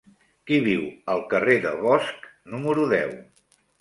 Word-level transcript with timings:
Qui 0.51 0.57
viu 0.67 0.87
al 1.15 1.21
carrer 1.33 1.57
de 1.67 1.73
Bosch 1.83 2.27
número 2.55 2.87
deu? 2.95 3.13